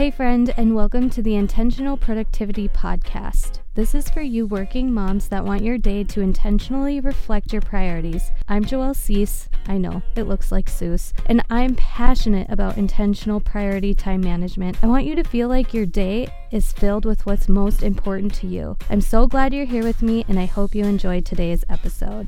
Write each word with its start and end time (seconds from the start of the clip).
Hey, 0.00 0.10
friend, 0.10 0.54
and 0.56 0.74
welcome 0.74 1.10
to 1.10 1.20
the 1.20 1.34
Intentional 1.34 1.94
Productivity 1.94 2.68
Podcast. 2.70 3.58
This 3.74 3.94
is 3.94 4.08
for 4.08 4.22
you 4.22 4.46
working 4.46 4.90
moms 4.90 5.28
that 5.28 5.44
want 5.44 5.62
your 5.62 5.76
day 5.76 6.04
to 6.04 6.22
intentionally 6.22 7.00
reflect 7.00 7.52
your 7.52 7.60
priorities. 7.60 8.32
I'm 8.48 8.64
Joelle 8.64 8.96
Cease. 8.96 9.50
I 9.66 9.76
know, 9.76 10.00
it 10.16 10.22
looks 10.22 10.50
like 10.50 10.70
Seuss. 10.70 11.12
And 11.26 11.44
I'm 11.50 11.74
passionate 11.74 12.48
about 12.48 12.78
intentional 12.78 13.40
priority 13.40 13.92
time 13.92 14.22
management. 14.22 14.82
I 14.82 14.86
want 14.86 15.04
you 15.04 15.14
to 15.16 15.22
feel 15.22 15.48
like 15.48 15.74
your 15.74 15.84
day 15.84 16.28
is 16.50 16.72
filled 16.72 17.04
with 17.04 17.26
what's 17.26 17.46
most 17.46 17.82
important 17.82 18.32
to 18.36 18.46
you. 18.46 18.78
I'm 18.88 19.02
so 19.02 19.26
glad 19.26 19.52
you're 19.52 19.66
here 19.66 19.84
with 19.84 20.00
me, 20.00 20.24
and 20.28 20.40
I 20.40 20.46
hope 20.46 20.74
you 20.74 20.86
enjoyed 20.86 21.26
today's 21.26 21.62
episode. 21.68 22.26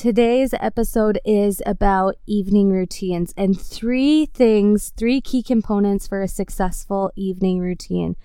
Today's 0.00 0.54
episode 0.58 1.20
is 1.26 1.60
about 1.66 2.16
evening 2.24 2.70
routines 2.70 3.34
and 3.36 3.60
three 3.60 4.24
things, 4.24 4.94
three 4.96 5.20
key 5.20 5.42
components 5.42 6.06
for 6.06 6.22
a 6.22 6.26
successful 6.26 7.12
evening 7.16 7.58
routine. 7.58 8.16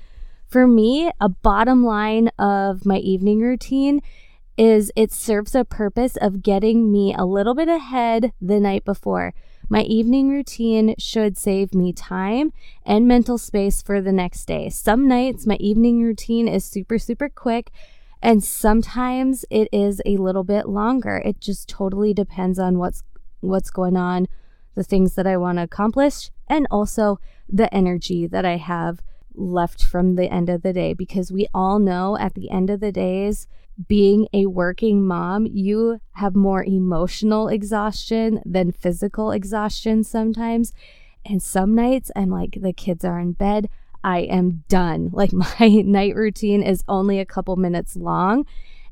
For 0.48 0.68
me, 0.68 1.12
a 1.20 1.28
bottom 1.28 1.84
line 1.84 2.30
of 2.40 2.86
my 2.86 2.96
evening 3.00 3.42
routine 3.42 4.00
is 4.58 4.90
it 4.96 5.12
serves 5.12 5.54
a 5.54 5.66
purpose 5.66 6.16
of 6.16 6.42
getting 6.42 6.94
me 6.94 7.14
a 7.14 7.26
little 7.26 7.54
bit 7.54 7.68
ahead 7.68 8.32
the 8.40 8.62
night 8.62 8.86
before. 8.86 9.34
My 9.68 9.82
evening 9.82 10.30
routine 10.30 10.96
should 10.98 11.38
save 11.38 11.74
me 11.74 11.92
time 11.92 12.54
and 12.86 13.05
mental 13.05 13.38
space 13.38 13.82
for 13.82 14.00
the 14.00 14.14
next 14.14 14.46
day. 14.46 14.70
Some 14.70 15.10
nights, 15.10 15.46
my 15.46 15.55
evening 15.55 16.02
routine 16.02 16.48
is 16.48 16.64
super, 16.64 16.98
super 16.98 17.28
quick 17.28 17.70
and 18.22 18.44
sometimes 18.44 19.46
it 19.50 19.68
is 19.72 20.02
a 20.05 20.18
little 20.18 20.44
bit 20.44 20.68
longer. 20.68 21.18
It 21.18 21.40
just 21.40 21.70
totally 21.70 22.14
depends 22.14 22.60
on 22.60 22.78
what's 22.78 23.04
what's 23.41 23.70
going 23.70 23.98
on, 23.98 24.28
the 24.74 24.84
things 24.84 25.16
that 25.16 25.28
I 25.28 25.38
want 25.38 25.58
to 25.58 25.64
accomplish, 25.64 26.32
and 26.48 26.68
also 26.72 27.20
the 27.48 27.72
energy 27.74 28.26
that 28.28 28.46
I 28.46 28.58
have 28.58 29.02
left 29.34 29.84
from 29.84 30.16
the 30.16 30.32
end 30.32 30.50
of 30.50 30.62
the 30.62 30.74
day 30.74 30.94
because 30.94 31.32
we 31.32 31.48
all 31.54 31.77
know 31.80 32.18
at 32.18 32.34
the 32.34 32.49
end 32.49 32.70
of 32.70 32.80
the 32.80 32.91
days 32.91 33.48
being 33.88 34.27
a 34.34 34.46
working 34.46 35.05
mom, 35.05 35.46
you 35.46 35.99
have 36.13 36.36
more 36.36 36.63
emotional 36.63 37.48
exhaustion 37.48 38.41
than 38.46 38.71
physical 38.71 39.32
exhaustion 39.32 40.04
sometimes. 40.04 40.74
And 41.26 41.41
some 41.41 41.76
nights 41.76 42.12
I'm 42.16 42.30
like 42.30 42.60
the 42.62 42.74
kids 42.74 43.04
are 43.04 43.20
in 43.20 43.34
bed, 43.34 43.68
I 44.06 44.20
am 44.20 44.64
done. 44.70 45.10
Like 45.16 45.34
my 45.34 45.68
night 45.84 46.16
routine 46.16 46.62
is 46.62 46.84
only 46.88 47.20
a 47.20 47.26
couple 47.26 47.56
minutes 47.56 47.96
long. 47.96 48.46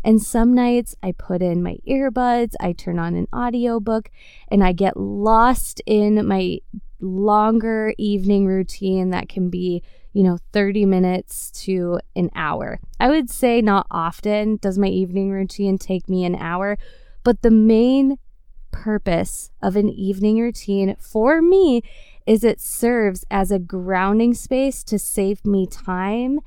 And 0.03 0.21
some 0.21 0.53
nights 0.53 0.95
I 1.03 1.11
put 1.11 1.41
in 1.41 1.61
my 1.61 1.77
earbuds, 1.87 2.53
I 2.59 2.73
turn 2.73 2.97
on 2.97 3.15
an 3.15 3.27
audiobook, 3.33 4.09
and 4.49 4.63
I 4.63 4.73
get 4.73 4.97
lost 4.97 5.81
in 5.85 6.27
my 6.27 6.59
longer 6.99 7.93
evening 7.97 8.47
routine 8.47 9.11
that 9.11 9.29
can 9.29 9.49
be, 9.49 9.83
you 10.13 10.23
know, 10.23 10.39
30 10.51 10.85
minutes 10.85 11.51
to 11.65 11.99
an 12.15 12.29
hour. 12.35 12.79
I 12.99 13.09
would 13.09 13.29
say 13.29 13.61
not 13.61 13.85
often 13.91 14.57
does 14.57 14.77
my 14.77 14.87
evening 14.87 15.29
routine 15.31 15.77
take 15.77 16.09
me 16.09 16.25
an 16.25 16.35
hour, 16.35 16.77
but 17.23 17.41
the 17.41 17.51
main 17.51 18.17
purpose 18.71 19.51
of 19.61 19.75
an 19.75 19.87
evening 19.89 20.39
routine 20.39 20.95
for 20.99 21.41
me 21.41 21.83
is 22.25 22.43
it 22.43 22.61
serves 22.61 23.25
as 23.29 23.51
a 23.51 23.59
grounding 23.59 24.33
space 24.33 24.83
to 24.83 24.97
save 24.97 25.45
me 25.45 25.67
time 25.67 26.39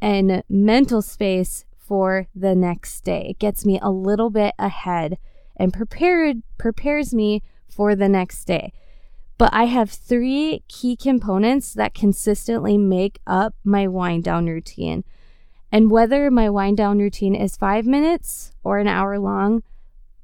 and 0.00 0.42
mental 0.48 1.02
space 1.02 1.64
for 1.78 2.26
the 2.34 2.54
next 2.54 3.02
day. 3.02 3.28
It 3.30 3.38
gets 3.38 3.64
me 3.64 3.78
a 3.80 3.90
little 3.90 4.30
bit 4.30 4.54
ahead 4.58 5.18
and 5.56 5.72
prepared 5.72 6.42
prepares 6.58 7.14
me 7.14 7.42
for 7.68 7.94
the 7.94 8.08
next 8.08 8.44
day. 8.44 8.72
But 9.38 9.52
I 9.52 9.64
have 9.64 9.90
three 9.90 10.62
key 10.68 10.96
components 10.96 11.74
that 11.74 11.94
consistently 11.94 12.78
make 12.78 13.18
up 13.26 13.54
my 13.64 13.86
wind 13.86 14.24
down 14.24 14.46
routine. 14.46 15.04
And 15.70 15.90
whether 15.90 16.30
my 16.30 16.48
wind 16.48 16.78
down 16.78 16.98
routine 16.98 17.34
is 17.34 17.56
five 17.56 17.86
minutes 17.86 18.52
or 18.64 18.78
an 18.78 18.88
hour 18.88 19.18
long, 19.18 19.62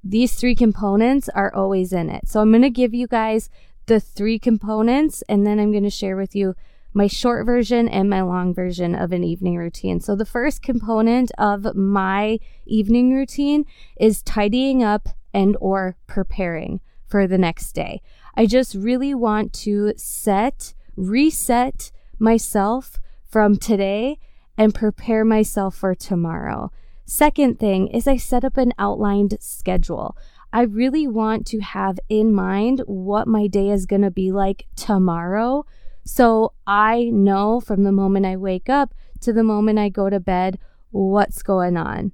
these 0.02 0.34
three 0.34 0.54
components 0.54 1.28
are 1.28 1.54
always 1.54 1.92
in 1.92 2.08
it. 2.08 2.26
So 2.26 2.40
I'm 2.40 2.50
going 2.50 2.62
to 2.62 2.70
give 2.70 2.94
you 2.94 3.06
guys 3.06 3.50
the 3.86 4.00
three 4.00 4.38
components, 4.38 5.22
and 5.28 5.46
then 5.46 5.58
I'm 5.58 5.70
going 5.70 5.82
to 5.84 5.90
share 5.90 6.16
with 6.16 6.34
you 6.34 6.54
my 6.94 7.06
short 7.06 7.46
version 7.46 7.88
and 7.88 8.08
my 8.10 8.20
long 8.20 8.52
version 8.54 8.94
of 8.94 9.12
an 9.12 9.24
evening 9.24 9.56
routine. 9.56 10.00
So 10.00 10.14
the 10.14 10.26
first 10.26 10.62
component 10.62 11.32
of 11.38 11.74
my 11.74 12.38
evening 12.66 13.14
routine 13.14 13.64
is 13.98 14.22
tidying 14.22 14.82
up 14.82 15.08
and 15.32 15.56
or 15.60 15.96
preparing 16.06 16.80
for 17.06 17.26
the 17.26 17.38
next 17.38 17.72
day. 17.72 18.02
I 18.36 18.46
just 18.46 18.74
really 18.74 19.14
want 19.14 19.52
to 19.54 19.94
set, 19.96 20.74
reset 20.96 21.90
myself 22.18 22.98
from 23.26 23.56
today 23.56 24.18
and 24.58 24.74
prepare 24.74 25.24
myself 25.24 25.74
for 25.74 25.94
tomorrow. 25.94 26.70
Second 27.04 27.58
thing 27.58 27.88
is 27.88 28.06
I 28.06 28.16
set 28.16 28.44
up 28.44 28.56
an 28.56 28.72
outlined 28.78 29.36
schedule. 29.40 30.16
I 30.52 30.62
really 30.62 31.06
want 31.06 31.46
to 31.48 31.60
have 31.60 31.98
in 32.08 32.32
mind 32.32 32.82
what 32.86 33.26
my 33.26 33.46
day 33.46 33.70
is 33.70 33.86
going 33.86 34.02
to 34.02 34.10
be 34.10 34.32
like 34.32 34.66
tomorrow. 34.76 35.64
So 36.04 36.52
I 36.66 37.04
know 37.12 37.60
from 37.60 37.84
the 37.84 37.92
moment 37.92 38.26
I 38.26 38.36
wake 38.36 38.68
up 38.68 38.94
to 39.20 39.32
the 39.32 39.44
moment 39.44 39.78
I 39.78 39.88
go 39.88 40.10
to 40.10 40.20
bed 40.20 40.58
what's 40.90 41.42
going 41.42 41.76
on. 41.76 42.12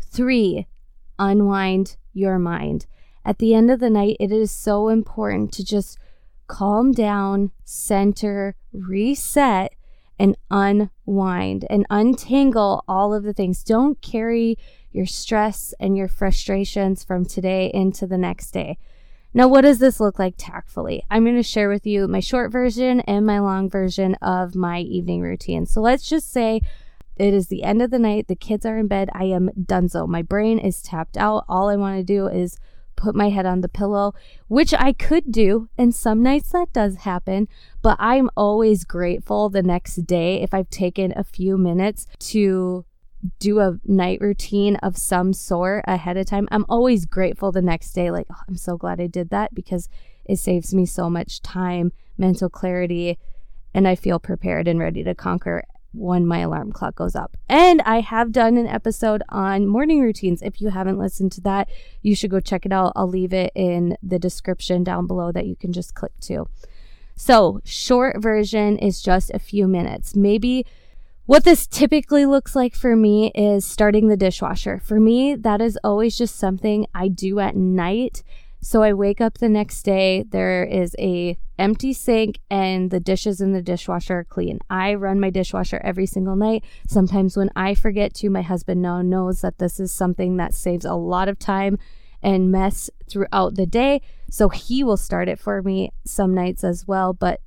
Three, 0.00 0.66
unwind 1.18 1.96
your 2.12 2.38
mind. 2.38 2.86
At 3.24 3.38
the 3.38 3.54
end 3.54 3.70
of 3.70 3.80
the 3.80 3.88
night, 3.88 4.16
it 4.20 4.32
is 4.32 4.50
so 4.50 4.88
important 4.88 5.52
to 5.54 5.64
just 5.64 5.98
calm 6.48 6.92
down, 6.92 7.52
center, 7.64 8.56
reset, 8.72 9.72
and 10.18 10.36
unwind 10.50 11.64
and 11.70 11.86
untangle 11.88 12.84
all 12.86 13.14
of 13.14 13.22
the 13.22 13.32
things. 13.32 13.64
Don't 13.64 14.00
carry 14.02 14.58
your 14.92 15.06
stress 15.06 15.74
and 15.80 15.96
your 15.96 16.08
frustrations 16.08 17.02
from 17.02 17.24
today 17.24 17.70
into 17.72 18.06
the 18.06 18.18
next 18.18 18.50
day. 18.50 18.78
Now, 19.34 19.48
what 19.48 19.62
does 19.62 19.78
this 19.78 19.98
look 19.98 20.18
like 20.18 20.34
tactfully? 20.36 21.02
I'm 21.10 21.24
going 21.24 21.36
to 21.36 21.42
share 21.42 21.70
with 21.70 21.86
you 21.86 22.06
my 22.06 22.20
short 22.20 22.52
version 22.52 23.00
and 23.00 23.24
my 23.24 23.38
long 23.38 23.70
version 23.70 24.14
of 24.16 24.54
my 24.54 24.80
evening 24.80 25.22
routine. 25.22 25.64
So 25.64 25.80
let's 25.80 26.06
just 26.06 26.30
say 26.30 26.60
it 27.16 27.32
is 27.32 27.48
the 27.48 27.62
end 27.62 27.80
of 27.80 27.90
the 27.90 27.98
night, 27.98 28.28
the 28.28 28.36
kids 28.36 28.66
are 28.66 28.78
in 28.78 28.88
bed, 28.88 29.08
I 29.14 29.24
am 29.24 29.50
donezo. 29.58 30.06
My 30.06 30.22
brain 30.22 30.58
is 30.58 30.82
tapped 30.82 31.16
out. 31.16 31.44
All 31.48 31.68
I 31.68 31.76
want 31.76 31.98
to 31.98 32.04
do 32.04 32.26
is 32.26 32.58
put 32.96 33.14
my 33.14 33.30
head 33.30 33.46
on 33.46 33.62
the 33.62 33.68
pillow, 33.68 34.14
which 34.48 34.72
I 34.74 34.92
could 34.92 35.32
do, 35.32 35.68
and 35.76 35.94
some 35.94 36.22
nights 36.22 36.50
that 36.52 36.72
does 36.72 36.96
happen, 36.96 37.48
but 37.80 37.96
I'm 37.98 38.30
always 38.36 38.84
grateful 38.84 39.48
the 39.48 39.62
next 39.62 40.06
day 40.06 40.42
if 40.42 40.54
I've 40.54 40.70
taken 40.70 41.12
a 41.16 41.24
few 41.24 41.56
minutes 41.58 42.06
to 42.30 42.84
do 43.38 43.60
a 43.60 43.78
night 43.84 44.20
routine 44.20 44.76
of 44.76 44.96
some 44.96 45.32
sort 45.32 45.84
ahead 45.86 46.16
of 46.16 46.26
time, 46.26 46.48
I'm 46.50 46.66
always 46.68 47.06
grateful 47.06 47.52
the 47.52 47.62
next 47.62 47.92
day. 47.92 48.10
Like, 48.10 48.26
oh, 48.30 48.40
I'm 48.48 48.56
so 48.56 48.76
glad 48.76 49.00
I 49.00 49.06
did 49.06 49.30
that 49.30 49.54
because 49.54 49.88
it 50.24 50.38
saves 50.38 50.74
me 50.74 50.86
so 50.86 51.08
much 51.08 51.42
time, 51.42 51.92
mental 52.16 52.48
clarity, 52.48 53.18
and 53.74 53.86
I 53.88 53.94
feel 53.94 54.18
prepared 54.18 54.68
and 54.68 54.78
ready 54.78 55.02
to 55.04 55.14
conquer 55.14 55.64
when 55.92 56.26
my 56.26 56.38
alarm 56.38 56.72
clock 56.72 56.94
goes 56.96 57.14
up. 57.14 57.36
And 57.48 57.82
I 57.82 58.00
have 58.00 58.32
done 58.32 58.56
an 58.56 58.66
episode 58.66 59.22
on 59.28 59.66
morning 59.66 60.00
routines. 60.00 60.42
If 60.42 60.60
you 60.60 60.70
haven't 60.70 60.98
listened 60.98 61.32
to 61.32 61.40
that, 61.42 61.68
you 62.00 62.16
should 62.16 62.30
go 62.30 62.40
check 62.40 62.64
it 62.64 62.72
out. 62.72 62.92
I'll 62.96 63.08
leave 63.08 63.32
it 63.32 63.52
in 63.54 63.96
the 64.02 64.18
description 64.18 64.84
down 64.84 65.06
below 65.06 65.32
that 65.32 65.46
you 65.46 65.54
can 65.54 65.72
just 65.72 65.94
click 65.94 66.12
to. 66.22 66.48
So, 67.14 67.60
short 67.64 68.22
version 68.22 68.78
is 68.78 69.02
just 69.02 69.30
a 69.34 69.38
few 69.38 69.68
minutes. 69.68 70.16
Maybe 70.16 70.66
what 71.26 71.44
this 71.44 71.66
typically 71.66 72.26
looks 72.26 72.56
like 72.56 72.74
for 72.74 72.96
me 72.96 73.30
is 73.34 73.64
starting 73.64 74.08
the 74.08 74.16
dishwasher. 74.16 74.80
For 74.84 74.98
me, 74.98 75.34
that 75.34 75.60
is 75.60 75.78
always 75.84 76.16
just 76.16 76.36
something 76.36 76.86
I 76.94 77.08
do 77.08 77.38
at 77.38 77.56
night. 77.56 78.22
So 78.60 78.82
I 78.82 78.92
wake 78.92 79.20
up 79.20 79.38
the 79.38 79.48
next 79.48 79.82
day, 79.82 80.24
there 80.28 80.64
is 80.64 80.94
a 80.98 81.36
empty 81.58 81.92
sink 81.92 82.38
and 82.48 82.90
the 82.90 83.00
dishes 83.00 83.40
in 83.40 83.52
the 83.52 83.62
dishwasher 83.62 84.20
are 84.20 84.24
clean. 84.24 84.58
I 84.70 84.94
run 84.94 85.20
my 85.20 85.30
dishwasher 85.30 85.80
every 85.82 86.06
single 86.06 86.36
night. 86.36 86.64
Sometimes 86.88 87.36
when 87.36 87.50
I 87.56 87.74
forget 87.74 88.14
to, 88.14 88.30
my 88.30 88.42
husband 88.42 88.80
now 88.80 89.02
knows 89.02 89.40
that 89.40 89.58
this 89.58 89.80
is 89.80 89.92
something 89.92 90.36
that 90.36 90.54
saves 90.54 90.84
a 90.84 90.94
lot 90.94 91.28
of 91.28 91.38
time 91.38 91.78
and 92.22 92.52
mess 92.52 92.88
throughout 93.08 93.56
the 93.56 93.66
day. 93.66 94.00
So 94.30 94.48
he 94.48 94.84
will 94.84 94.96
start 94.96 95.28
it 95.28 95.40
for 95.40 95.60
me 95.62 95.92
some 96.04 96.34
nights 96.34 96.62
as 96.62 96.86
well, 96.86 97.12
but 97.12 97.40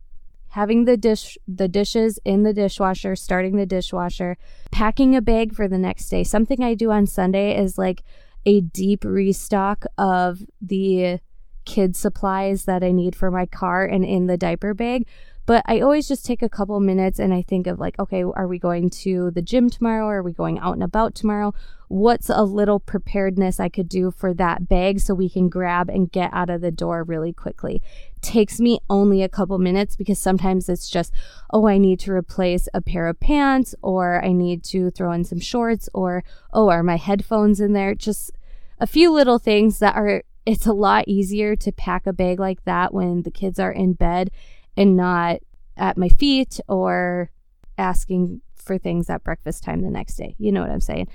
having 0.56 0.86
the 0.86 0.96
dish 0.96 1.38
the 1.50 1.68
dishes 1.68 2.18
in 2.24 2.44
the 2.44 2.54
dishwasher, 2.54 3.14
starting 3.14 3.58
the 3.58 3.66
dishwasher, 3.66 4.38
packing 4.72 5.14
a 5.14 5.22
bag 5.22 5.54
for 5.54 5.68
the 5.68 5.78
next 5.78 6.08
day. 6.08 6.24
Something 6.24 6.64
I 6.64 6.76
do 6.76 6.92
on 6.92 7.08
Sunday 7.08 7.58
is 7.62 7.78
like 7.78 8.04
a 8.46 8.62
deep 8.62 9.04
restock 9.04 9.84
of 9.98 10.46
the 10.62 11.20
kid 11.66 11.96
supplies 11.96 12.66
that 12.66 12.84
I 12.84 12.92
need 12.92 13.16
for 13.16 13.32
my 13.32 13.46
car 13.46 13.86
and 13.86 14.06
in 14.06 14.28
the 14.28 14.38
diaper 14.38 14.74
bag. 14.74 15.06
But 15.46 15.62
I 15.68 15.80
always 15.80 16.08
just 16.08 16.26
take 16.26 16.42
a 16.42 16.50
couple 16.50 16.80
minutes 16.80 17.20
and 17.20 17.32
I 17.32 17.44
think 17.44 17.68
of 17.68 17.80
like, 17.80 18.00
okay, 18.00 18.24
are 18.24 18.48
we 18.48 18.58
going 18.58 18.90
to 19.02 19.30
the 19.30 19.44
gym 19.44 19.70
tomorrow? 19.70 20.08
Are 20.08 20.24
we 20.24 20.34
going 20.34 20.58
out 20.58 20.74
and 20.74 20.84
about 20.84 21.14
tomorrow? 21.14 21.54
What's 21.88 22.30
a 22.30 22.42
little 22.42 22.80
preparedness 22.80 23.60
I 23.60 23.70
could 23.70 23.88
do 23.88 24.10
for 24.10 24.34
that 24.34 24.68
bag 24.68 25.00
so 25.00 25.14
we 25.14 25.30
can 25.30 25.50
grab 25.50 25.88
and 25.88 26.12
get 26.12 26.32
out 26.34 26.50
of 26.50 26.62
the 26.62 26.72
door 26.72 27.04
really 27.04 27.32
quickly? 27.32 27.84
Takes 28.22 28.60
me 28.60 28.80
only 28.90 29.22
a 29.22 29.30
couple 29.30 29.60
minutes 29.60 29.96
because 29.96 30.18
sometimes 30.18 30.68
it's 30.68 30.90
just, 30.90 31.14
oh, 31.52 31.68
I 31.68 31.78
need 31.78 32.00
to 32.02 32.12
replace 32.12 32.68
a 32.74 32.82
pair 32.82 33.08
of 33.08 33.20
pants 33.20 33.76
or 33.84 34.26
I 34.26 34.32
need 34.32 34.64
to 34.66 34.90
throw 34.90 35.12
in 35.12 35.26
some 35.26 35.40
shorts 35.40 35.90
or, 35.94 36.24
oh, 36.54 36.70
are 36.70 36.82
my 36.82 36.98
headphones 36.98 37.60
in 37.60 37.74
there? 37.74 37.94
Just 37.94 38.32
a 38.80 38.88
few 38.88 39.14
little 39.14 39.38
things 39.38 39.78
that 39.78 39.96
are 39.96 40.24
it's 40.46 40.66
a 40.66 40.74
lot 40.74 41.08
easier 41.08 41.56
to 41.56 41.72
pack 41.72 42.06
a 42.06 42.14
bag 42.14 42.40
like 42.40 42.64
that 42.66 42.94
when 42.94 43.24
the 43.24 43.32
kids 43.32 43.60
are 43.60 43.72
in 43.72 43.94
bed 43.94 44.30
and 44.78 44.96
not 44.96 45.40
at 45.78 45.98
my 45.98 46.10
feet 46.10 46.60
or 46.68 47.32
asking 47.78 48.42
for 48.56 48.78
things 48.78 49.10
at 49.10 49.24
breakfast 49.24 49.64
time 49.64 49.82
the 49.82 49.90
next 49.90 50.16
day. 50.16 50.36
You 50.38 50.52
know 50.52 50.62
what 50.62 50.72
I'm 50.72 50.82
saying? 50.82 51.08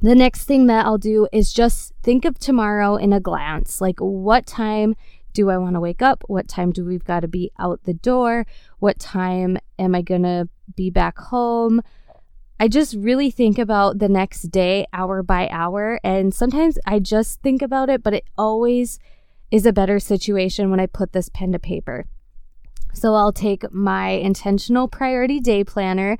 The 0.00 0.14
next 0.14 0.44
thing 0.44 0.66
that 0.66 0.84
I'll 0.84 0.98
do 0.98 1.28
is 1.32 1.52
just 1.52 1.92
think 2.02 2.24
of 2.24 2.38
tomorrow 2.38 2.96
in 2.96 3.12
a 3.12 3.20
glance. 3.20 3.80
Like, 3.80 4.00
what 4.00 4.46
time 4.46 4.96
do 5.32 5.48
I 5.48 5.58
want 5.58 5.74
to 5.74 5.80
wake 5.80 6.02
up? 6.02 6.24
What 6.26 6.48
time 6.48 6.72
do 6.72 6.84
we've 6.84 7.04
got 7.04 7.20
to 7.20 7.28
be 7.28 7.52
out 7.58 7.84
the 7.84 7.94
door? 7.94 8.44
What 8.80 8.98
time 8.98 9.58
am 9.78 9.94
I 9.94 10.02
going 10.02 10.24
to 10.24 10.48
be 10.74 10.90
back 10.90 11.18
home? 11.18 11.80
I 12.62 12.68
just 12.68 12.94
really 12.94 13.32
think 13.32 13.58
about 13.58 13.98
the 13.98 14.08
next 14.08 14.42
day, 14.52 14.86
hour 14.92 15.24
by 15.24 15.48
hour. 15.48 15.98
And 16.04 16.32
sometimes 16.32 16.78
I 16.86 17.00
just 17.00 17.42
think 17.42 17.60
about 17.60 17.90
it, 17.90 18.04
but 18.04 18.14
it 18.14 18.22
always 18.38 19.00
is 19.50 19.66
a 19.66 19.72
better 19.72 19.98
situation 19.98 20.70
when 20.70 20.78
I 20.78 20.86
put 20.86 21.12
this 21.12 21.28
pen 21.28 21.50
to 21.50 21.58
paper. 21.58 22.04
So 22.94 23.14
I'll 23.14 23.32
take 23.32 23.72
my 23.72 24.10
intentional 24.10 24.86
priority 24.86 25.40
day 25.40 25.64
planner, 25.64 26.16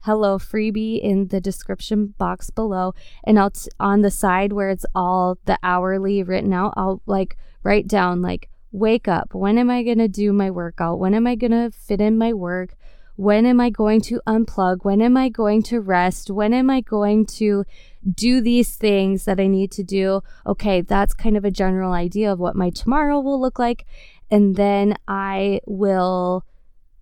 hello 0.00 0.36
freebie 0.36 1.00
in 1.00 1.28
the 1.28 1.40
description 1.40 2.14
box 2.18 2.50
below, 2.50 2.92
and 3.22 3.38
I'll 3.38 3.50
t- 3.50 3.70
on 3.78 4.00
the 4.00 4.10
side 4.10 4.52
where 4.52 4.70
it's 4.70 4.86
all 4.96 5.38
the 5.44 5.60
hourly 5.62 6.24
written 6.24 6.52
out, 6.52 6.74
I'll 6.76 7.02
like 7.06 7.36
write 7.62 7.86
down 7.86 8.20
like 8.20 8.48
wake 8.72 9.06
up, 9.06 9.32
when 9.32 9.58
am 9.58 9.70
I 9.70 9.84
going 9.84 9.98
to 9.98 10.08
do 10.08 10.32
my 10.32 10.50
workout? 10.50 10.98
When 10.98 11.14
am 11.14 11.28
I 11.28 11.36
going 11.36 11.52
to 11.52 11.70
fit 11.70 12.00
in 12.00 12.18
my 12.18 12.32
work? 12.32 12.74
When 13.16 13.46
am 13.46 13.60
I 13.60 13.70
going 13.70 14.00
to 14.02 14.20
unplug? 14.26 14.84
When 14.84 15.00
am 15.00 15.16
I 15.16 15.28
going 15.28 15.62
to 15.64 15.80
rest? 15.80 16.30
When 16.30 16.52
am 16.52 16.68
I 16.68 16.80
going 16.80 17.26
to 17.26 17.64
do 18.12 18.40
these 18.40 18.74
things 18.76 19.24
that 19.24 19.38
I 19.38 19.46
need 19.46 19.70
to 19.72 19.84
do? 19.84 20.22
Okay, 20.46 20.80
that's 20.80 21.14
kind 21.14 21.36
of 21.36 21.44
a 21.44 21.50
general 21.50 21.92
idea 21.92 22.32
of 22.32 22.40
what 22.40 22.56
my 22.56 22.70
tomorrow 22.70 23.20
will 23.20 23.40
look 23.40 23.58
like. 23.58 23.86
And 24.30 24.56
then 24.56 24.96
I 25.06 25.60
will 25.66 26.44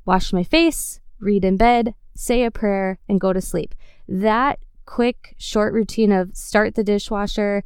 wash 0.04 0.32
my 0.32 0.44
face, 0.44 1.00
read 1.18 1.44
in 1.44 1.56
bed, 1.56 1.94
say 2.14 2.44
a 2.44 2.50
prayer, 2.50 2.98
and 3.08 3.20
go 3.20 3.32
to 3.32 3.40
sleep. 3.40 3.74
That 4.06 4.58
quick, 4.84 5.34
short 5.38 5.72
routine 5.72 6.12
of 6.12 6.36
start 6.36 6.74
the 6.74 6.84
dishwasher, 6.84 7.64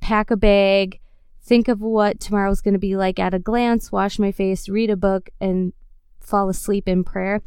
pack 0.00 0.30
a 0.30 0.36
bag, 0.36 1.00
think 1.42 1.66
of 1.66 1.80
what 1.80 2.20
tomorrow's 2.20 2.60
going 2.60 2.74
to 2.74 2.80
be 2.80 2.96
like 2.96 3.18
at 3.18 3.34
a 3.34 3.40
glance, 3.40 3.90
wash 3.90 4.20
my 4.20 4.30
face, 4.30 4.68
read 4.68 4.90
a 4.90 4.96
book, 4.96 5.30
and 5.40 5.72
fall 6.26 6.48
asleep 6.48 6.88
in 6.88 7.04
prayer 7.04 7.42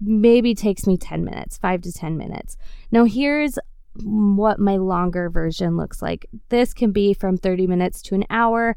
maybe 0.00 0.54
takes 0.54 0.86
me 0.86 0.96
10 0.96 1.24
minutes, 1.24 1.56
5 1.58 1.82
to 1.82 1.92
10 1.92 2.16
minutes. 2.16 2.56
Now 2.90 3.04
here's 3.04 3.58
what 4.02 4.58
my 4.58 4.76
longer 4.76 5.30
version 5.30 5.76
looks 5.76 6.02
like. 6.02 6.26
This 6.48 6.74
can 6.74 6.92
be 6.92 7.14
from 7.14 7.36
30 7.36 7.66
minutes 7.66 8.02
to 8.02 8.14
an 8.14 8.24
hour. 8.28 8.76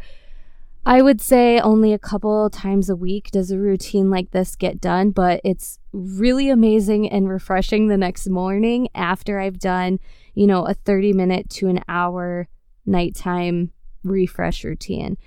I 0.85 1.01
would 1.01 1.19
say 1.19 1.59
only 1.59 1.91
a 1.91 1.99
couple 1.99 2.49
times 2.49 2.89
a 2.89 2.95
week 2.95 3.31
does 3.31 3.51
a 3.51 3.57
routine 3.57 4.09
like 4.09 4.31
this 4.31 4.55
get 4.55 4.79
done, 4.79 5.11
but 5.11 5.41
it's 5.43 5.79
really 5.91 6.49
amazing 6.49 7.09
and 7.09 7.27
refreshing 7.27 7.87
the 7.87 7.97
next 7.97 8.29
morning 8.29 8.87
after 8.95 9.39
I've 9.39 9.59
done, 9.59 9.99
you 10.33 10.47
know, 10.47 10.65
a 10.65 10.73
30 10.73 11.13
minute 11.13 11.49
to 11.51 11.67
an 11.67 11.83
hour 11.89 12.47
nighttime 12.85 13.71
refresh 14.03 14.63
routine. 14.63 15.17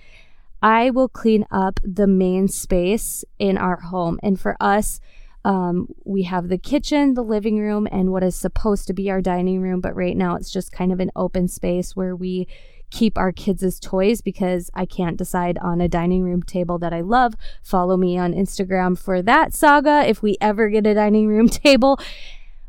I 0.63 0.91
will 0.91 1.09
clean 1.09 1.47
up 1.51 1.81
the 1.83 2.07
main 2.07 2.49
space 2.49 3.25
in 3.39 3.57
our 3.57 3.81
home. 3.81 4.19
And 4.23 4.39
for 4.39 4.57
us, 4.61 5.01
um, 5.45 5.89
we 6.05 6.25
have 6.25 6.49
the 6.49 6.59
kitchen, 6.59 7.15
the 7.15 7.25
living 7.25 7.59
room, 7.59 7.89
and 7.91 8.13
what 8.13 8.23
is 8.23 8.37
supposed 8.37 8.87
to 8.89 8.93
be 8.93 9.11
our 9.11 9.23
dining 9.23 9.63
room. 9.63 9.81
But 9.81 9.97
right 9.97 10.17
now, 10.17 10.37
it's 10.37 10.51
just 10.51 10.73
kind 10.73 10.93
of 10.93 11.01
an 11.01 11.11
open 11.17 11.49
space 11.49 11.97
where 11.97 12.15
we 12.15 12.47
keep 12.91 13.17
our 13.17 13.33
kids' 13.33 13.79
toys 13.81 14.21
because 14.21 14.69
I 14.75 14.85
can't 14.85 15.17
decide 15.17 15.57
on 15.59 15.81
a 15.81 15.89
dining 15.89 16.25
room 16.25 16.43
table 16.43 16.79
that 16.81 16.93
I 16.93 17.01
love. 17.01 17.35
Follow 17.63 17.97
me 17.97 18.19
on 18.19 18.35
Instagram 18.35 18.99
for 18.99 19.23
that 19.23 19.55
saga 19.55 20.05
if 20.07 20.23
we 20.23 20.37
ever 20.41 20.69
get 20.69 20.87
a 20.87 20.95
dining 20.95 21.29
room 21.29 21.49
table. 21.49 21.99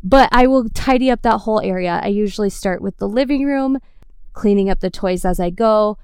But 0.04 0.30
I 0.32 0.48
will 0.48 0.70
tidy 0.70 1.12
up 1.12 1.24
that 1.24 1.40
whole 1.40 1.60
area. 1.60 2.00
I 2.04 2.08
usually 2.08 2.50
start 2.50 2.82
with 2.82 2.98
the 2.98 3.08
living 3.08 3.46
room, 3.46 3.80
cleaning 4.34 4.70
up 4.70 4.80
the 4.80 4.90
toys 4.90 5.26
as 5.26 5.40
I 5.40 5.50
go 5.50 5.98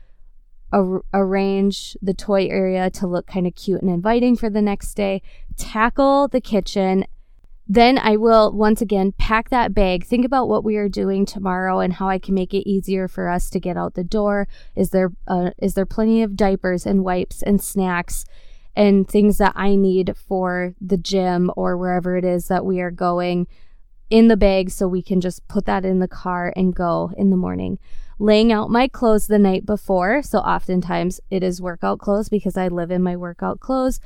ar- 0.72 1.04
arrange 1.14 1.96
the 2.02 2.14
toy 2.14 2.48
area 2.48 2.90
to 2.92 3.08
look 3.08 3.28
kind 3.28 3.48
of 3.48 3.56
cute 3.56 3.82
and 3.82 3.92
inviting 3.92 4.36
for 4.36 4.50
the 4.50 4.62
next 4.62 4.94
day, 4.94 5.22
tackle 5.56 6.28
the 6.28 6.42
kitchen. 6.42 7.06
Then 7.68 7.98
I 7.98 8.16
will 8.16 8.54
once 8.54 8.82
again 8.82 9.14
pack 9.18 9.50
that 9.50 9.74
bag. 9.74 10.06
Think 10.06 10.26
about 10.26 10.48
what 10.48 10.64
we 10.64 10.78
are 10.78 10.88
doing 10.88 11.26
tomorrow 11.26 11.80
and 11.80 11.94
how 11.94 12.08
I 12.08 12.18
can 12.18 12.34
make 12.34 12.54
it 12.54 12.70
easier 12.70 13.08
for 13.08 13.28
us 13.28 13.50
to 13.50 13.60
get 13.60 13.76
out 13.76 13.96
the 13.96 14.06
door. 14.06 14.48
Is 14.76 14.92
there 14.92 15.12
uh, 15.28 15.52
is 15.58 15.74
there 15.74 15.86
plenty 15.86 16.24
of 16.24 16.38
diapers 16.38 16.86
and 16.86 17.04
wipes 17.04 17.44
and 17.44 17.62
snacks 17.62 18.26
and 18.74 19.10
things 19.10 19.38
that 19.40 19.54
I 19.56 19.76
need 19.76 20.16
for 20.16 20.76
the 20.80 20.98
gym 20.98 21.52
or 21.58 21.76
wherever 21.76 22.16
it 22.16 22.24
is 22.24 22.48
that 22.48 22.64
we 22.64 22.80
are 22.80 22.92
going 22.92 23.48
in 24.10 24.30
the 24.30 24.38
bag 24.38 24.70
so 24.70 24.88
we 24.88 25.02
can 25.02 25.20
just 25.20 25.46
put 25.48 25.66
that 25.66 25.84
in 25.84 26.00
the 26.00 26.08
car 26.08 26.54
and 26.56 26.74
go 26.74 27.12
in 27.18 27.30
the 27.30 27.36
morning 27.36 27.80
laying 28.20 28.52
out 28.52 28.70
my 28.70 28.88
clothes 28.88 29.28
the 29.28 29.40
night 29.40 29.66
before. 29.66 30.22
So 30.24 30.40
oftentimes 30.40 31.20
it 31.30 31.44
is 31.44 31.62
workout 31.62 32.00
clothes 32.00 32.30
because 32.30 32.58
I 32.58 32.68
live 32.68 32.92
in 32.92 33.04
my 33.04 33.16
workout 33.16 33.60
clothes. 33.60 34.00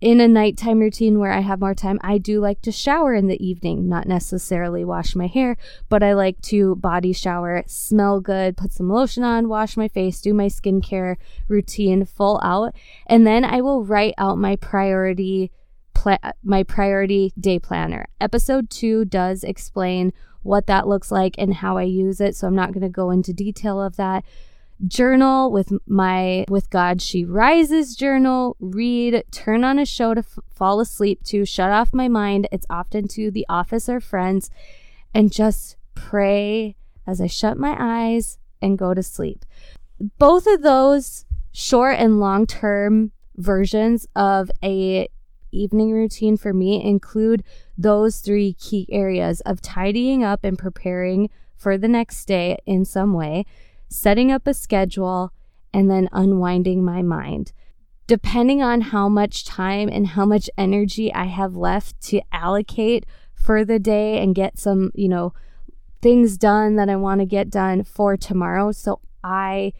In 0.00 0.20
a 0.20 0.28
nighttime 0.28 0.80
routine 0.80 1.18
where 1.18 1.32
I 1.32 1.40
have 1.40 1.60
more 1.60 1.74
time, 1.74 1.98
I 2.02 2.18
do 2.18 2.38
like 2.38 2.60
to 2.62 2.72
shower 2.72 3.14
in 3.14 3.26
the 3.26 3.42
evening, 3.42 3.88
not 3.88 4.06
necessarily 4.06 4.84
wash 4.84 5.14
my 5.14 5.28
hair, 5.28 5.56
but 5.88 6.02
I 6.02 6.12
like 6.12 6.42
to 6.42 6.76
body 6.76 7.14
shower, 7.14 7.62
smell 7.66 8.20
good, 8.20 8.56
put 8.56 8.72
some 8.72 8.90
lotion 8.90 9.22
on, 9.22 9.48
wash 9.48 9.78
my 9.78 9.88
face, 9.88 10.20
do 10.20 10.34
my 10.34 10.46
skincare 10.46 11.16
routine 11.48 12.04
full 12.04 12.38
out. 12.42 12.74
And 13.06 13.26
then 13.26 13.46
I 13.46 13.62
will 13.62 13.82
write 13.82 14.14
out 14.18 14.36
my 14.36 14.56
priority 14.56 15.50
pla- 15.94 16.32
my 16.42 16.62
priority 16.64 17.32
day 17.40 17.58
planner. 17.58 18.06
Episode 18.20 18.68
2 18.68 19.06
does 19.06 19.42
explain 19.42 20.12
what 20.44 20.66
that 20.66 20.86
looks 20.86 21.10
like 21.10 21.34
and 21.38 21.54
how 21.54 21.76
I 21.76 21.82
use 21.82 22.20
it. 22.20 22.36
So 22.36 22.46
I'm 22.46 22.54
not 22.54 22.72
going 22.72 22.82
to 22.82 22.88
go 22.88 23.10
into 23.10 23.32
detail 23.32 23.82
of 23.82 23.96
that. 23.96 24.24
Journal 24.86 25.50
with 25.50 25.72
my 25.86 26.44
with 26.48 26.68
God 26.68 27.00
She 27.00 27.24
Rises 27.24 27.94
journal, 27.94 28.56
read, 28.58 29.24
turn 29.30 29.64
on 29.64 29.78
a 29.78 29.86
show 29.86 30.14
to 30.14 30.20
f- 30.20 30.38
fall 30.50 30.80
asleep 30.80 31.22
to, 31.24 31.44
shut 31.44 31.70
off 31.70 31.94
my 31.94 32.08
mind. 32.08 32.48
It's 32.50 32.66
often 32.68 33.08
to 33.08 33.30
the 33.30 33.46
office 33.48 33.88
or 33.88 34.00
friends 34.00 34.50
and 35.14 35.32
just 35.32 35.76
pray 35.94 36.76
as 37.06 37.20
I 37.20 37.28
shut 37.28 37.56
my 37.56 37.76
eyes 37.78 38.38
and 38.60 38.76
go 38.76 38.94
to 38.94 39.02
sleep. 39.02 39.44
Both 40.18 40.46
of 40.46 40.62
those 40.62 41.24
short 41.52 41.96
and 41.98 42.18
long 42.18 42.46
term 42.46 43.12
versions 43.36 44.06
of 44.16 44.50
a 44.62 45.08
evening 45.58 45.92
routine 45.92 46.36
for 46.36 46.52
me 46.52 46.82
include 46.82 47.44
those 47.76 48.20
three 48.20 48.54
key 48.54 48.86
areas 48.90 49.40
of 49.42 49.60
tidying 49.60 50.24
up 50.24 50.44
and 50.44 50.58
preparing 50.58 51.30
for 51.56 51.78
the 51.78 51.88
next 51.88 52.26
day 52.26 52.58
in 52.66 52.84
some 52.84 53.12
way, 53.12 53.44
setting 53.88 54.30
up 54.30 54.46
a 54.46 54.54
schedule, 54.54 55.32
and 55.72 55.90
then 55.90 56.08
unwinding 56.12 56.84
my 56.84 57.02
mind. 57.02 57.52
Depending 58.06 58.62
on 58.62 58.80
how 58.82 59.08
much 59.08 59.44
time 59.44 59.88
and 59.88 60.08
how 60.08 60.26
much 60.26 60.50
energy 60.58 61.12
I 61.12 61.24
have 61.24 61.56
left 61.56 62.00
to 62.08 62.20
allocate 62.32 63.06
for 63.34 63.64
the 63.64 63.78
day 63.78 64.22
and 64.22 64.34
get 64.34 64.58
some, 64.58 64.90
you 64.94 65.08
know, 65.08 65.32
things 66.02 66.36
done 66.36 66.76
that 66.76 66.90
I 66.90 66.96
want 66.96 67.20
to 67.20 67.26
get 67.26 67.48
done 67.48 67.82
for 67.82 68.16
tomorrow. 68.16 68.72
So 68.72 69.00
I 69.22 69.72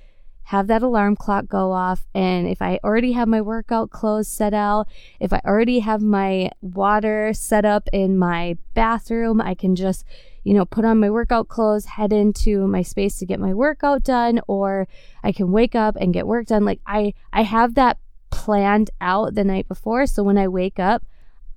have 0.45 0.67
that 0.67 0.83
alarm 0.83 1.17
clock 1.17 1.47
go 1.47 1.73
off. 1.73 2.07
And 2.15 2.47
if 2.47 2.61
I 2.61 2.79
already 2.85 3.13
have 3.13 3.29
my 3.29 3.41
workout 3.41 3.91
clothes 3.91 4.29
set 4.29 4.53
out, 4.53 4.89
if 5.19 5.33
I 5.33 5.41
already 5.45 5.81
have 5.81 6.03
my 6.03 6.51
water 6.61 7.33
set 7.33 7.65
up 7.65 7.89
in 7.93 8.19
my 8.19 8.59
bathroom, 8.75 9.41
I 9.41 9.55
can 9.55 9.75
just, 9.75 10.05
you 10.43 10.53
know, 10.53 10.67
put 10.67 10.85
on 10.85 11.01
my 11.01 11.11
workout 11.11 11.49
clothes, 11.49 11.87
head 11.87 12.13
into 12.13 12.67
my 12.67 12.83
space 12.83 13.19
to 13.19 13.27
get 13.27 13.41
my 13.41 13.55
workout 13.55 14.05
done, 14.05 14.41
or 14.47 14.87
I 15.23 15.33
can 15.33 15.51
wake 15.51 15.75
up 15.75 15.97
and 15.97 16.13
get 16.13 16.27
work 16.27 16.47
done. 16.47 16.65
Like 16.65 16.81
I, 16.87 17.15
I 17.33 17.43
have 17.43 17.75
that 17.77 17.99
planned 18.31 18.91
out 19.01 19.35
the 19.35 19.45
night 19.45 19.67
before. 19.67 20.07
So 20.07 20.23
when 20.23 20.37
I 20.37 20.49
wake 20.49 20.79
up, 20.79 21.05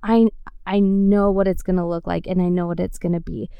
I, 0.02 0.28
I 0.66 0.80
know 0.80 1.30
what 1.30 1.48
it's 1.48 1.62
going 1.62 1.76
to 1.76 1.84
look 1.84 2.06
like 2.06 2.26
and 2.26 2.40
I 2.40 2.48
know 2.48 2.66
what 2.66 2.80
it's 2.80 2.98
going 2.98 3.12
to 3.12 3.20
be. 3.20 3.50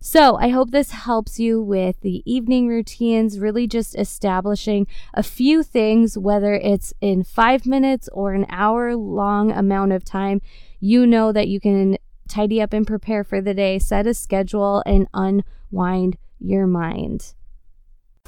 So, 0.00 0.36
I 0.36 0.50
hope 0.50 0.70
this 0.70 0.92
helps 0.92 1.40
you 1.40 1.60
with 1.60 2.00
the 2.02 2.22
evening 2.24 2.68
routines, 2.68 3.40
really 3.40 3.66
just 3.66 3.98
establishing 3.98 4.86
a 5.12 5.24
few 5.24 5.64
things, 5.64 6.16
whether 6.16 6.54
it's 6.54 6.94
in 7.00 7.24
five 7.24 7.66
minutes 7.66 8.08
or 8.12 8.32
an 8.32 8.46
hour 8.48 8.94
long 8.94 9.50
amount 9.50 9.92
of 9.92 10.04
time. 10.04 10.40
You 10.78 11.04
know 11.04 11.32
that 11.32 11.48
you 11.48 11.58
can 11.58 11.98
tidy 12.28 12.62
up 12.62 12.72
and 12.72 12.86
prepare 12.86 13.24
for 13.24 13.40
the 13.40 13.54
day, 13.54 13.80
set 13.80 14.06
a 14.06 14.14
schedule, 14.14 14.84
and 14.86 15.08
unwind 15.12 16.16
your 16.38 16.68
mind. 16.68 17.34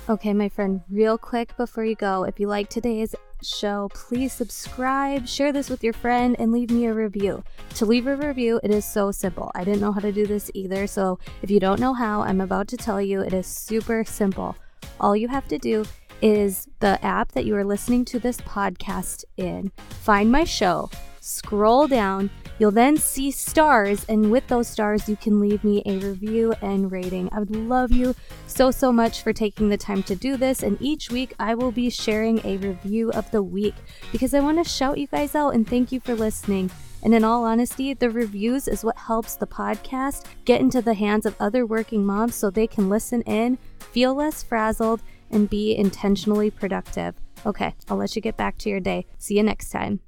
Okay, 0.08 0.32
my 0.32 0.48
friend, 0.48 0.80
real 0.90 1.16
quick 1.16 1.56
before 1.56 1.84
you 1.84 1.94
go, 1.94 2.24
if 2.24 2.40
you 2.40 2.48
like 2.48 2.68
today's 2.68 3.14
show, 3.42 3.88
please 3.94 4.32
subscribe, 4.32 5.28
share 5.28 5.52
this 5.52 5.70
with 5.70 5.84
your 5.84 5.92
friend, 5.92 6.34
and 6.38 6.50
leave 6.50 6.70
me 6.70 6.86
a 6.86 6.92
review. 6.92 7.44
To 7.76 7.86
leave 7.86 8.08
a 8.08 8.16
review, 8.16 8.60
it 8.64 8.72
is 8.72 8.84
so 8.84 9.12
simple. 9.12 9.52
I 9.54 9.62
didn't 9.62 9.80
know 9.80 9.92
how 9.92 10.00
to 10.00 10.10
do 10.10 10.26
this 10.26 10.50
either, 10.52 10.88
so 10.88 11.18
if 11.42 11.50
you 11.50 11.60
don't 11.60 11.78
know 11.78 11.94
how, 11.94 12.22
I'm 12.22 12.40
about 12.40 12.66
to 12.68 12.76
tell 12.76 13.00
you 13.00 13.20
it 13.20 13.32
is 13.32 13.46
super 13.46 14.02
simple. 14.04 14.56
All 14.98 15.14
you 15.14 15.28
have 15.28 15.46
to 15.48 15.58
do 15.58 15.84
is 16.22 16.66
the 16.80 17.02
app 17.04 17.32
that 17.32 17.44
you 17.44 17.54
are 17.54 17.64
listening 17.64 18.04
to 18.06 18.18
this 18.18 18.38
podcast 18.38 19.24
in, 19.36 19.70
find 20.00 20.32
my 20.32 20.44
show, 20.44 20.90
scroll 21.20 21.86
down. 21.86 22.30
You'll 22.60 22.70
then 22.70 22.98
see 22.98 23.30
stars, 23.30 24.04
and 24.06 24.30
with 24.30 24.46
those 24.48 24.68
stars, 24.68 25.08
you 25.08 25.16
can 25.16 25.40
leave 25.40 25.64
me 25.64 25.82
a 25.86 25.96
review 25.96 26.52
and 26.60 26.92
rating. 26.92 27.30
I 27.32 27.38
would 27.38 27.56
love 27.56 27.90
you 27.90 28.14
so, 28.46 28.70
so 28.70 28.92
much 28.92 29.22
for 29.22 29.32
taking 29.32 29.70
the 29.70 29.78
time 29.78 30.02
to 30.02 30.14
do 30.14 30.36
this. 30.36 30.62
And 30.62 30.76
each 30.78 31.10
week, 31.10 31.32
I 31.40 31.54
will 31.54 31.72
be 31.72 31.88
sharing 31.88 32.38
a 32.44 32.58
review 32.58 33.12
of 33.12 33.30
the 33.30 33.42
week 33.42 33.72
because 34.12 34.34
I 34.34 34.40
want 34.40 34.62
to 34.62 34.70
shout 34.70 34.98
you 34.98 35.06
guys 35.06 35.34
out 35.34 35.54
and 35.54 35.66
thank 35.66 35.90
you 35.90 36.00
for 36.00 36.14
listening. 36.14 36.70
And 37.02 37.14
in 37.14 37.24
all 37.24 37.44
honesty, 37.44 37.94
the 37.94 38.10
reviews 38.10 38.68
is 38.68 38.84
what 38.84 38.98
helps 38.98 39.36
the 39.36 39.46
podcast 39.46 40.26
get 40.44 40.60
into 40.60 40.82
the 40.82 40.92
hands 40.92 41.24
of 41.24 41.36
other 41.40 41.64
working 41.64 42.04
moms 42.04 42.34
so 42.34 42.50
they 42.50 42.66
can 42.66 42.90
listen 42.90 43.22
in, 43.22 43.56
feel 43.78 44.14
less 44.14 44.42
frazzled, 44.42 45.00
and 45.30 45.48
be 45.48 45.74
intentionally 45.74 46.50
productive. 46.50 47.14
Okay, 47.46 47.74
I'll 47.88 47.96
let 47.96 48.14
you 48.16 48.20
get 48.20 48.36
back 48.36 48.58
to 48.58 48.68
your 48.68 48.80
day. 48.80 49.06
See 49.16 49.38
you 49.38 49.42
next 49.42 49.70
time. 49.70 49.98